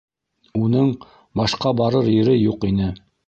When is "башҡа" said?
1.43-1.75